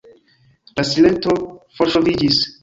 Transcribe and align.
La 0.79 0.85
silento 0.91 1.35
forŝoviĝis. 1.81 2.43